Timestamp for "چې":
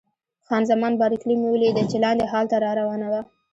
1.91-1.97